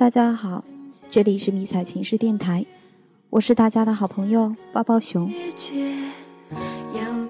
[0.00, 0.64] 大家好，
[1.10, 2.64] 这里是迷彩情诗电台，
[3.28, 5.30] 我是大家的好朋友抱抱熊。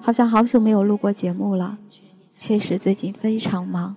[0.00, 1.76] 好像好久没有录过节目了，
[2.38, 3.96] 确实最近非常忙，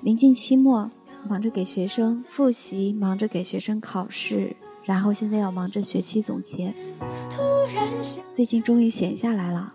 [0.00, 0.92] 临近期末，
[1.28, 4.54] 忙着给学生复习，忙着给学生考试，
[4.84, 6.72] 然后现在要忙着学期总结。
[8.30, 9.74] 最近终于闲下来了，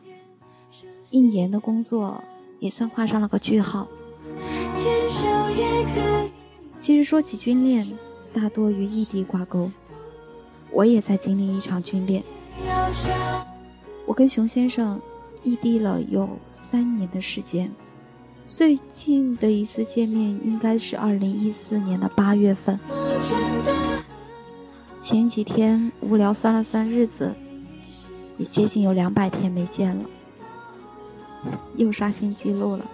[1.12, 2.24] 一年的工作
[2.60, 3.86] 也算画上了个句号。
[4.74, 6.32] 牵手也可以
[6.78, 7.86] 其实说起军恋，
[8.34, 9.70] 大多与异地挂钩。
[10.72, 12.24] 我也在经历一场军恋。
[14.06, 15.00] 我跟熊先生
[15.44, 17.72] 异地了有三年的时间，
[18.48, 22.80] 最近的一次见面应该是二零一四年的八月份。
[24.98, 27.34] 前几天无聊算了算日子，
[28.38, 30.06] 也接近有两百天没见了，
[31.76, 32.86] 又刷新记录了。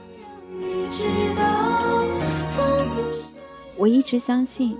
[3.75, 4.77] 我一直相信，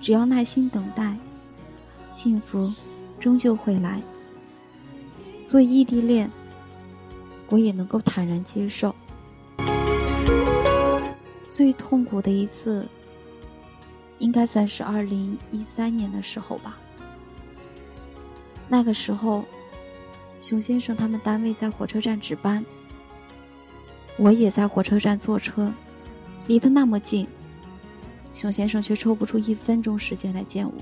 [0.00, 1.16] 只要耐心等待，
[2.06, 2.72] 幸福
[3.18, 4.00] 终究会来。
[5.42, 6.30] 所以异地恋，
[7.48, 8.94] 我也能够坦然接受。
[11.50, 12.86] 最痛苦的一次，
[14.18, 16.78] 应该算是二零一三年的时候吧。
[18.68, 19.44] 那个时候，
[20.40, 22.64] 熊先生他们单位在火车站值班，
[24.18, 25.72] 我也在火车站坐车，
[26.46, 27.26] 离得那么近。
[28.38, 30.72] 熊先生却抽不出一分钟时间来见我。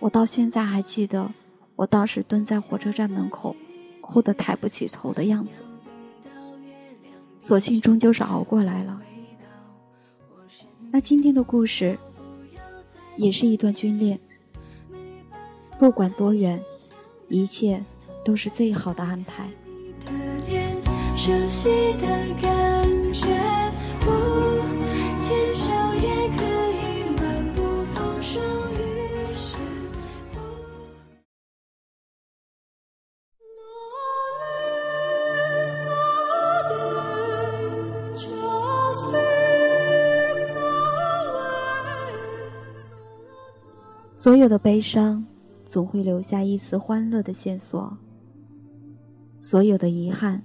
[0.00, 1.30] 我到现在还记得，
[1.76, 3.54] 我当时蹲在火车站门口，
[4.00, 5.62] 哭得抬不起头的样子。
[7.38, 9.00] 所幸终究是熬过来了。
[10.90, 11.96] 那今天的故事，
[13.16, 14.18] 也是一段军恋。
[15.78, 16.60] 不管多远，
[17.28, 17.80] 一切
[18.24, 19.48] 都是最好的安排。
[21.16, 21.68] 熟悉
[22.00, 22.08] 的
[22.42, 22.83] 感
[44.24, 45.22] 所有的悲伤，
[45.66, 47.94] 总会留下一丝欢乐的线索；
[49.38, 50.42] 所有的遗憾，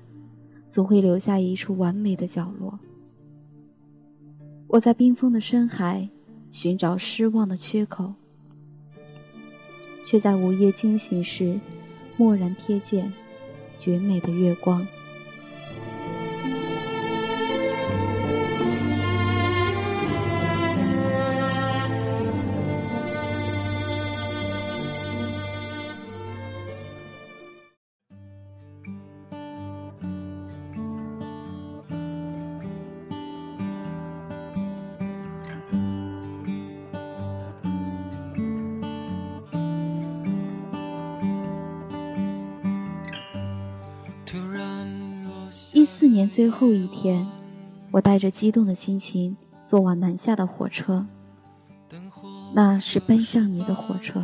[0.67, 2.77] 总会留下一处完美的角落。
[4.67, 6.09] 我在冰封的深海
[6.51, 8.13] 寻找失望的缺口，
[10.05, 11.57] 却在午夜惊醒时，
[12.17, 13.09] 蓦然瞥见
[13.77, 14.85] 绝美的月光。
[45.91, 47.27] 四年最后一天，
[47.89, 49.35] 我带着激动的心情
[49.65, 51.07] 坐往南下的火车。
[52.53, 54.23] 那是奔向你的火车。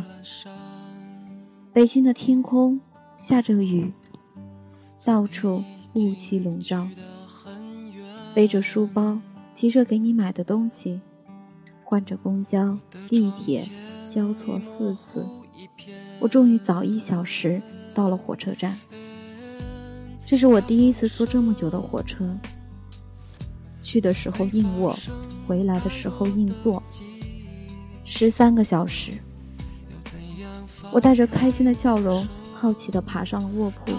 [1.72, 2.80] 北京的天空
[3.16, 3.92] 下着雨，
[5.04, 6.86] 到处雾气笼罩。
[8.32, 9.18] 背着书包，
[9.52, 11.00] 提着给你买的东西，
[11.82, 12.78] 换着公交、
[13.08, 13.68] 地铁，
[14.08, 15.26] 交错四次，
[16.20, 17.60] 我终于早一小时
[17.92, 18.78] 到了火车站。
[20.26, 22.28] 这是我第一次坐这么久的火车，
[23.80, 24.98] 去的时候硬卧，
[25.46, 26.82] 回来的时候硬坐，
[28.04, 29.12] 十三个小时。
[30.92, 33.92] 我带着开心的笑容，好奇地爬上了卧铺，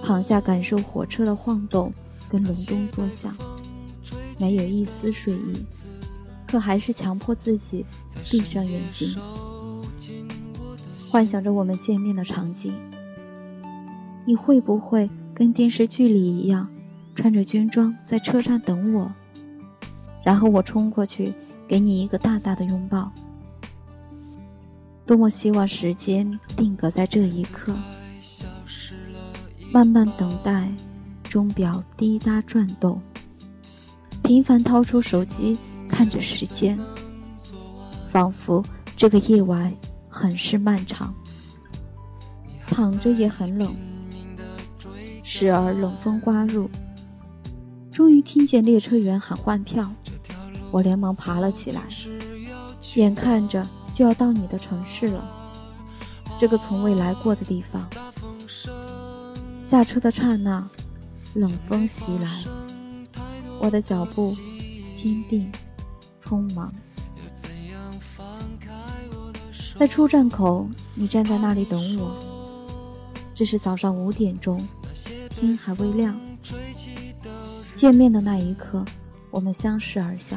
[0.00, 1.92] 躺下感受火车的晃动
[2.30, 3.34] 跟隆咚作响，
[4.38, 5.66] 没有一丝睡意，
[6.46, 7.84] 可还是强迫自己
[8.30, 9.16] 闭上眼睛，
[11.10, 12.72] 幻想着我们见面的场景。
[14.28, 16.68] 你会不会跟电视剧里一样，
[17.14, 19.08] 穿着军装在车站等我，
[20.24, 21.32] 然后我冲过去
[21.68, 23.08] 给你一个大大的拥抱？
[25.06, 27.72] 多么希望时间定格在这一刻，
[29.72, 30.68] 慢慢等待，
[31.22, 33.00] 钟表滴答转动，
[34.24, 35.56] 频繁掏出手机
[35.88, 36.76] 看着时间，
[38.08, 38.60] 仿佛
[38.96, 39.72] 这个夜晚
[40.08, 41.14] 很是漫长，
[42.66, 43.72] 躺着也很冷。
[45.28, 46.70] 时而冷风刮入，
[47.90, 49.92] 终于听见列车员喊换票，
[50.70, 51.82] 我连忙爬了起来，
[52.94, 53.60] 眼看着
[53.92, 55.52] 就要到你的城市了，
[56.38, 57.84] 这个从未来过的地方。
[59.60, 60.64] 下车的刹那，
[61.34, 62.44] 冷风袭来，
[63.60, 64.32] 我的脚步
[64.94, 65.50] 坚定、
[66.20, 66.72] 匆忙，
[69.74, 72.16] 在出站口，你站在那里等我。
[73.34, 74.56] 这是早上五点钟，
[75.38, 76.18] 天还未亮。
[77.74, 78.84] 见面的那一刻，
[79.30, 80.36] 我们相视而笑。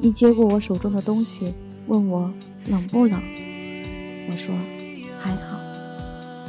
[0.00, 1.52] 你接过我手中的东西，
[1.88, 2.32] 问我
[2.66, 3.20] 冷不冷。
[4.30, 4.54] 我说
[5.20, 5.58] 还好。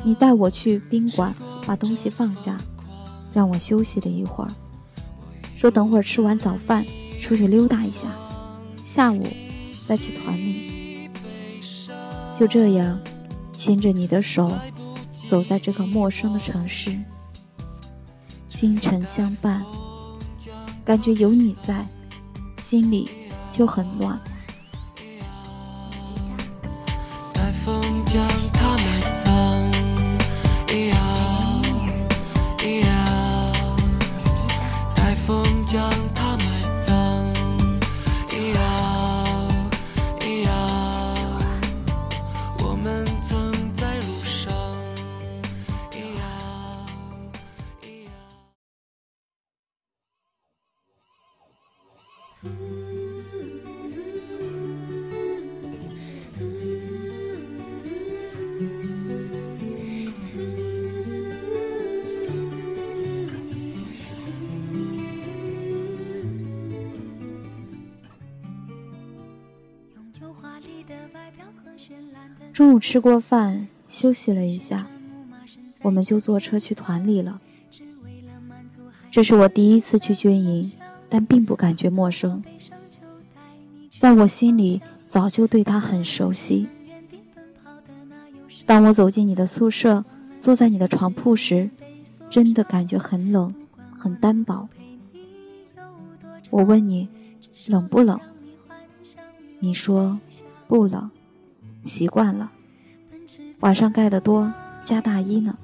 [0.03, 1.35] 你带我去宾馆，
[1.65, 2.55] 把东西放下，
[3.33, 4.49] 让我休息了一会儿，
[5.55, 6.85] 说等会儿吃完早饭
[7.19, 8.13] 出去溜达一下，
[8.83, 9.23] 下午
[9.87, 11.09] 再去团里。
[12.35, 12.99] 就这样。
[13.51, 14.49] 牵着你的手，
[15.29, 16.97] 走在这个陌生的城市，
[18.47, 19.63] 星辰相伴，
[20.83, 21.85] 感觉有你在，
[22.57, 23.07] 心里
[23.51, 24.19] 就很暖。
[72.59, 74.85] 中午吃过饭，休息了一下，
[75.81, 77.39] 我们就坐车去团里了。
[79.09, 80.69] 这是我第一次去军营，
[81.07, 82.43] 但并不感觉陌生。
[83.97, 86.67] 在我心里，早就对他很熟悉。
[88.65, 90.03] 当我走进你的宿舍，
[90.41, 91.69] 坐在你的床铺时，
[92.29, 93.55] 真的感觉很冷，
[93.97, 94.67] 很单薄。
[96.49, 97.07] 我问你，
[97.67, 98.19] 冷不冷？
[99.59, 100.19] 你说，
[100.67, 101.09] 不冷。
[101.89, 102.49] 习惯了，
[103.61, 104.49] 晚上盖得多，
[104.83, 105.57] 加大衣呢。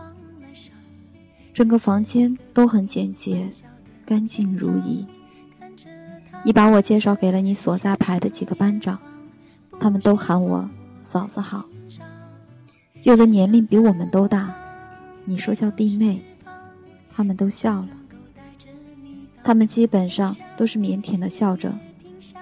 [1.53, 3.49] 整个房间都很简洁，
[4.05, 5.05] 干净如一。
[6.43, 8.99] 你把我介绍给了你所在排的几个班长，
[9.79, 10.69] 他们都喊我
[11.03, 11.63] 嫂子好。
[13.03, 14.53] 有的年龄比我们都大，
[15.23, 16.21] 你说叫弟妹，
[17.13, 17.89] 他们都笑了。
[19.43, 21.73] 他们基本上都是腼腆的笑着，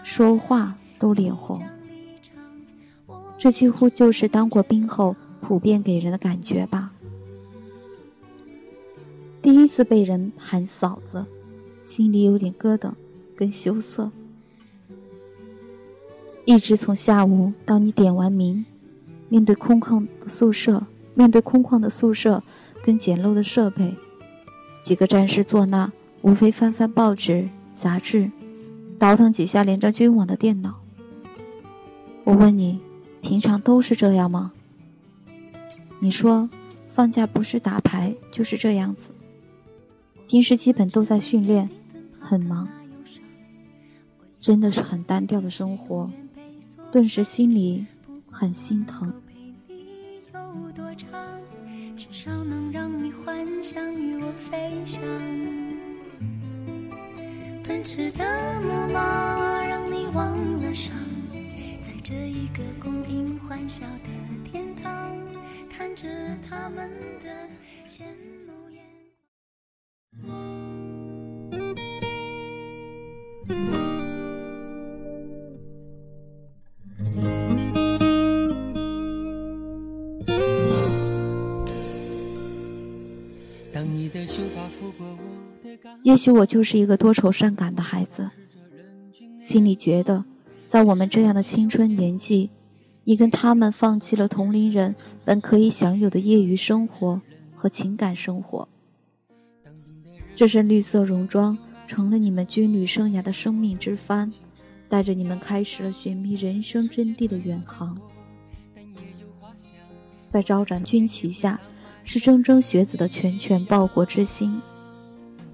[0.04, 1.62] 说话都脸红。
[3.44, 6.94] 这几乎就是当过兵后普遍给人的感觉吧。
[9.42, 11.26] 第一次被人喊嫂子，
[11.82, 12.94] 心里有点咯噔，
[13.36, 14.10] 跟羞涩。
[16.46, 18.64] 一直从下午到你点完名，
[19.28, 20.82] 面对空旷的宿舍，
[21.14, 22.42] 面对空旷的宿舍
[22.82, 23.94] 跟简陋的设备，
[24.82, 25.92] 几个战士坐那，
[26.22, 28.32] 无非翻翻报纸、杂志，
[28.98, 30.80] 倒腾几下连着军网的电脑。
[32.24, 32.80] 我问你。
[33.24, 34.52] 平常都是这样吗？
[36.00, 36.50] 你说，
[36.90, 39.14] 放假不是打牌就是这样子。
[40.28, 41.70] 平时基本都在训练，
[42.20, 42.68] 很忙，
[44.42, 46.12] 真的是很单调的生活，
[46.92, 47.86] 顿时心里
[48.30, 49.12] 很心疼。
[57.66, 58.24] 奔驰的
[58.62, 60.94] 木马让你忘了伤
[62.04, 64.10] 这一个供应欢笑的
[64.44, 65.18] 天堂，
[65.70, 66.10] 看着
[66.50, 66.92] 他们
[67.24, 67.30] 的
[67.90, 68.04] 羡
[68.46, 68.84] 慕眼。
[86.04, 88.30] 也许我就是一个多愁善感的孩子，
[89.40, 90.26] 心里觉得。
[90.74, 92.50] 在我们这样的青春年纪，
[93.04, 97.22] 你跟他们放弃了同龄人本可以享有的业余生活
[97.54, 98.68] 和情感生活。
[100.36, 104.34] 这身绿色戎装成了你们军旅生涯的生命之帆，
[104.90, 107.96] 带着你们开始了寻觅人生真谛的远航。
[110.28, 111.62] 在招展军旗下，
[112.04, 114.60] 是铮铮学子的拳拳报国之心；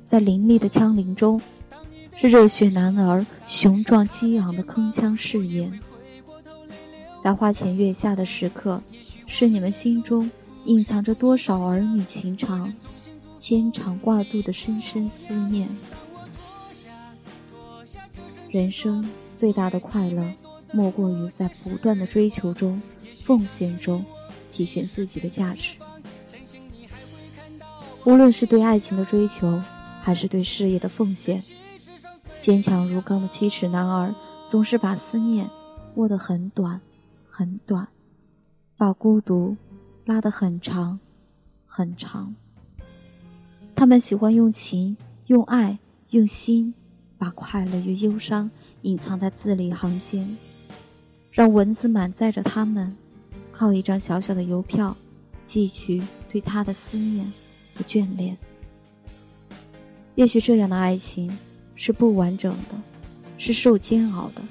[0.05, 1.41] 在凌厉的枪林中。
[2.21, 5.79] 是热血男儿雄壮激昂的铿锵誓言，
[7.23, 8.83] 在花前月下的时刻，
[9.25, 10.29] 是你们心中
[10.65, 12.73] 隐藏着多少儿女情长、
[13.37, 15.69] 牵肠挂肚的深深思念。
[18.49, 20.29] 人生最大的快乐，
[20.73, 22.81] 莫过于在不断的追求中、
[23.23, 24.03] 奉献中，
[24.51, 25.71] 体现自己的价值。
[28.03, 29.61] 无论是对爱情的追求，
[30.01, 31.41] 还是对事业的奉献。
[32.39, 34.15] 坚强如钢的七尺男儿，
[34.47, 35.49] 总是把思念
[35.95, 36.79] 握得很短，
[37.29, 37.59] 很。
[37.65, 37.87] 短，
[38.77, 39.55] 把孤独
[40.05, 40.99] 拉得很长，
[41.67, 42.33] 很长。
[43.75, 45.77] 他们喜欢用情、用爱、
[46.09, 46.73] 用心，
[47.17, 48.49] 把快乐与忧伤
[48.81, 50.27] 隐藏在字里行间，
[51.31, 52.95] 让文字满载着他们，
[53.51, 54.95] 靠一张小小的邮票，
[55.45, 57.25] 寄去对他的思念
[57.75, 58.37] 和眷恋。
[60.15, 61.31] 也许这样的爱情
[61.81, 62.75] 是不完整的，
[63.37, 64.41] 是受煎熬的。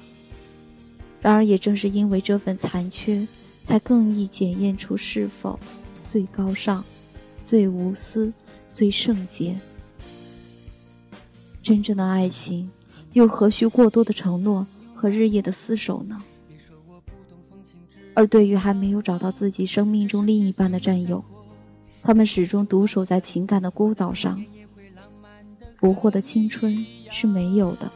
[1.21, 3.25] 然而，也正是因为这份残缺，
[3.61, 5.59] 才更易检验出是否
[6.03, 6.83] 最高尚、
[7.45, 8.33] 最无私、
[8.71, 9.55] 最圣洁。
[11.61, 12.67] 真正的爱情，
[13.13, 16.19] 又何须过多的承诺和日夜的厮守呢？
[18.15, 21.23] 而对于还没有找到自己生命中另一半的战友，
[22.01, 24.43] 他们始终独守在情感的孤岛上。
[25.79, 27.89] 不惑的青春是没有的。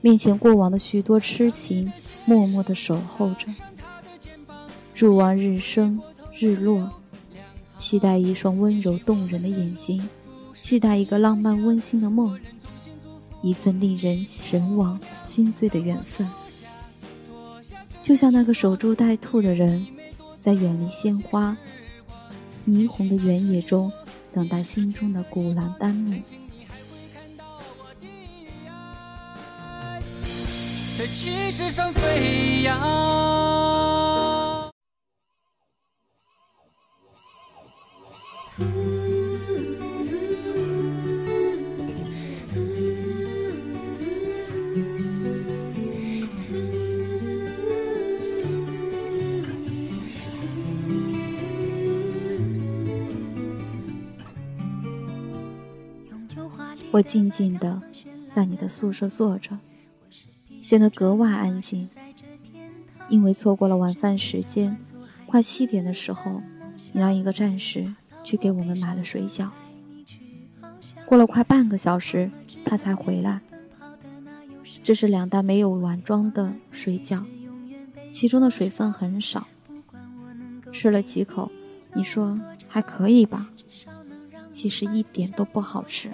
[0.00, 1.92] 面前过往的许多痴情，
[2.26, 3.46] 默默的守候着，
[4.94, 6.00] 祝望日升
[6.38, 6.90] 日落，
[7.76, 10.08] 期待一双温柔动人的眼睛，
[10.54, 12.38] 期待一个浪漫温馨的梦，
[13.42, 16.26] 一份令人神往心醉的缘分。
[18.02, 19.86] 就像那个守株待兔的人，
[20.40, 21.54] 在远离鲜花、
[22.66, 23.92] 霓虹的原野中，
[24.32, 26.14] 等待心中的古兰丹木。
[31.00, 32.78] 在气势上飞扬。
[56.92, 57.80] 我静静的
[58.28, 59.56] 在你的宿舍坐着。
[60.70, 61.88] 显得格外安静，
[63.08, 64.78] 因为错过了晚饭时间。
[65.26, 66.40] 快七点的时候，
[66.92, 69.48] 你让一个战士去给我们买了水饺。
[71.06, 72.30] 过了快半个小时，
[72.64, 73.40] 他才回来。
[74.80, 77.24] 这是两袋没有碗装的水饺，
[78.08, 79.48] 其中的水分很少。
[80.70, 81.50] 吃了几口，
[81.94, 83.50] 你说还可以吧？
[84.52, 86.12] 其实一点都不好吃。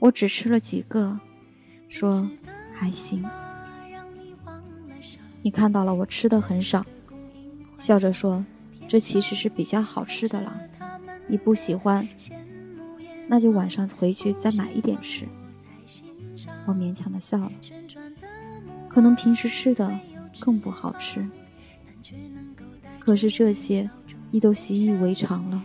[0.00, 1.20] 我只吃了几个，
[1.88, 2.28] 说。
[2.78, 3.24] 还行，
[5.42, 6.86] 你看到了我吃的很少，
[7.76, 8.44] 笑着说
[8.86, 10.56] ：“这其实是比较好吃的了。”
[11.26, 12.08] 你不喜欢，
[13.26, 15.26] 那就晚上回去再买一点吃。
[16.66, 17.52] 我勉强的笑了，
[18.88, 19.98] 可能平时吃的
[20.38, 21.28] 更不好吃，
[23.00, 23.90] 可是这些
[24.30, 25.64] 你都习以为常了。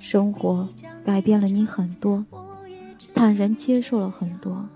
[0.00, 0.68] 生活
[1.04, 2.24] 改变了你很多，
[3.12, 4.66] 坦然接受了很多。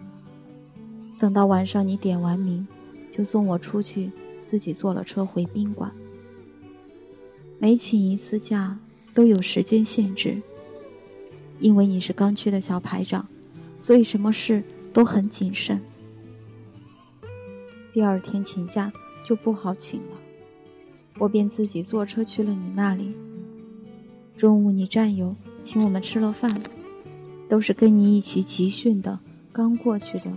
[1.19, 2.67] 等到晚上，你点完名，
[3.11, 4.11] 就送我出去，
[4.45, 5.91] 自己坐了车回宾馆。
[7.59, 8.79] 每请一次假
[9.15, 10.41] 都有时间限制，
[11.59, 13.27] 因为你是刚区的小排长，
[13.81, 15.81] 所以什么事都很谨慎。
[17.95, 18.93] 第二天请假
[19.25, 20.17] 就不好请了，
[21.19, 23.17] 我便自己坐车去了你那里。
[24.37, 26.63] 中午你战友请我们吃了饭，
[27.49, 29.19] 都是跟你一起集训的，
[29.51, 30.31] 刚过去的。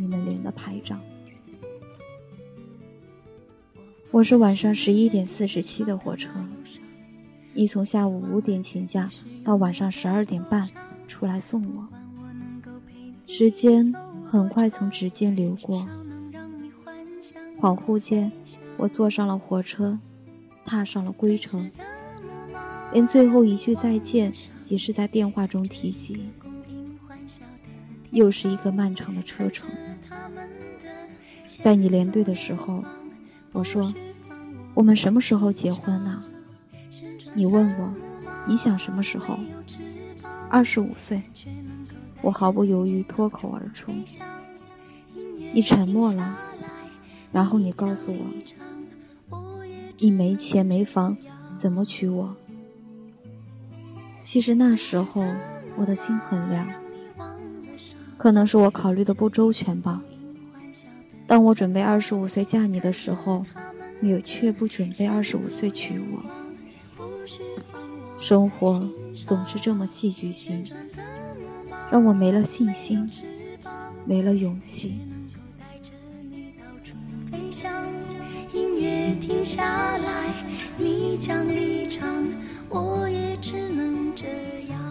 [0.00, 1.00] 你们连的排长，
[4.12, 6.30] 我是晚上十一点四十七的火车，
[7.52, 9.10] 你从下午五点请假
[9.44, 10.70] 到晚上十二点半
[11.08, 11.88] 出来送我，
[13.26, 13.92] 时间
[14.24, 15.84] 很快从指尖流过，
[17.60, 18.30] 恍惚间
[18.76, 19.98] 我坐上了火车，
[20.64, 21.68] 踏上了归程，
[22.92, 24.32] 连最后一句再见
[24.68, 26.28] 也是在电话中提及，
[28.10, 29.70] 又是一个漫长的车程。
[31.60, 32.84] 在你连队的时候，
[33.52, 33.92] 我说
[34.74, 36.22] ：“我们什么时候结婚呢？”
[37.34, 37.94] 你问我
[38.46, 39.38] ：“你想什么时候？”
[40.48, 41.22] 二十五岁，
[42.22, 43.92] 我毫不犹豫脱口而出。
[45.52, 46.38] 你沉默了，
[47.32, 49.38] 然后你告诉我
[49.98, 51.16] ：“你没钱没房，
[51.56, 52.36] 怎么娶我？”
[54.22, 55.24] 其实那时候
[55.76, 56.68] 我的心很凉，
[58.18, 60.02] 可能是我考虑的不周全吧。
[61.26, 63.46] 当我准备二十五岁嫁你的时候，
[64.00, 66.22] 你却不准备二十五岁娶我。
[68.18, 70.66] 生活总是这么戏剧性，
[71.90, 73.08] 让我没了信心，
[74.04, 74.98] 没了勇气。
[78.52, 80.34] 音乐停下来，
[80.76, 82.26] 你将离场，
[82.68, 84.26] 我也只能这
[84.70, 84.87] 样。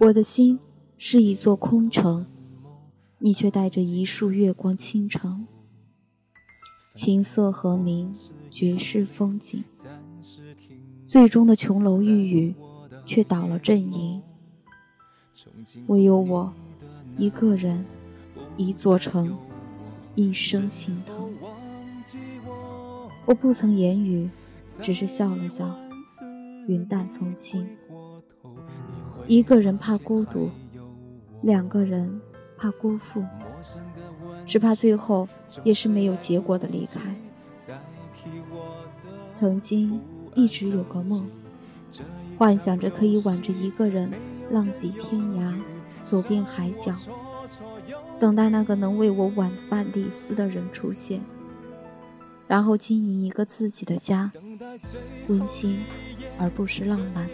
[0.00, 0.60] 我的心
[0.96, 2.24] 是一座空城，
[3.18, 5.44] 你却带着一束月光倾城。
[6.94, 8.14] 琴瑟和鸣，
[8.48, 9.64] 绝世风景。
[11.04, 12.54] 最终的琼楼玉宇，
[13.04, 14.22] 却倒了阵营。
[15.88, 16.52] 唯有我，
[17.16, 17.84] 一个人，
[18.56, 19.36] 一座城，
[20.14, 21.32] 一生心疼。
[23.24, 24.30] 我不曾言语，
[24.80, 25.76] 只是笑了笑，
[26.68, 27.66] 云淡风轻。
[29.28, 30.48] 一个人怕孤独，
[31.42, 32.18] 两个人
[32.56, 33.22] 怕辜负，
[34.46, 35.28] 只怕最后
[35.62, 37.14] 也是没有结果的离开。
[39.30, 40.00] 曾经
[40.34, 41.28] 一直有个梦，
[42.38, 44.10] 幻想着可以挽着一个人
[44.50, 45.52] 浪迹天涯，
[46.04, 46.94] 走遍海角，
[48.18, 51.20] 等待那个能为我挽发李丝的人出现，
[52.46, 54.32] 然后经营一个自己的家，
[55.28, 55.78] 温馨
[56.38, 57.28] 而不失浪漫。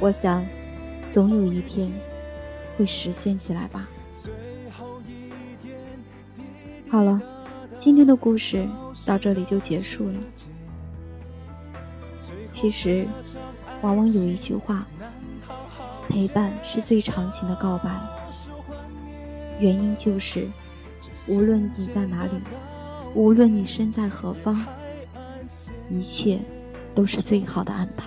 [0.00, 0.44] 我想，
[1.10, 1.90] 总有一天
[2.76, 3.88] 会实现起来吧。
[6.88, 7.20] 好了，
[7.78, 8.68] 今天的故事
[9.06, 10.14] 到这里就结束了。
[12.50, 13.06] 其实，
[13.80, 14.86] 往往有一句话：
[16.08, 17.90] 陪伴是最长情的告白。
[19.58, 20.48] 原因就是，
[21.28, 22.32] 无论你在哪里，
[23.14, 24.64] 无论你身在何方，
[25.88, 26.40] 一切
[26.94, 28.06] 都是最好的安排。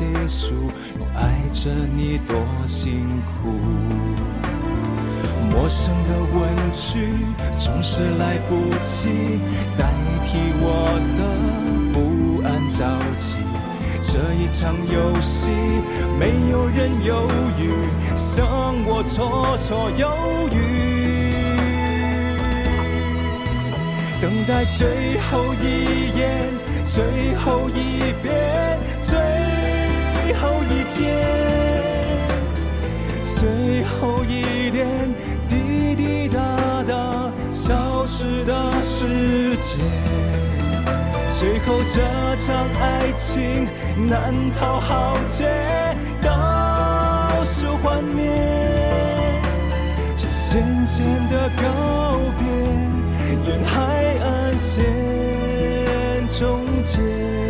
[0.00, 0.54] 结束，
[0.98, 2.34] 我爱着你多
[2.66, 3.50] 辛苦。
[5.50, 6.40] 陌生的问
[6.72, 7.12] 句
[7.58, 9.10] 总是来不及
[9.76, 9.92] 代
[10.24, 11.20] 替我的
[11.92, 13.36] 不安着急。
[14.02, 15.50] 这一场游戏，
[16.18, 17.70] 没有人犹豫，
[18.16, 18.42] 剩
[18.86, 20.08] 我绰绰有
[20.48, 20.56] 余。
[24.18, 26.50] 等待最后一眼，
[26.86, 29.69] 最后一遍，最。
[30.30, 31.18] 最后一天，
[33.20, 34.86] 最后一点，
[35.48, 39.80] 滴滴答答，消失的时间。
[41.36, 42.00] 最后这
[42.36, 43.66] 场爱情
[44.08, 45.48] 难逃浩劫，
[46.22, 48.30] 倒数幻灭，
[50.16, 52.46] 这渐渐的告别，
[53.50, 54.78] 沿海岸线
[56.30, 57.49] 终结。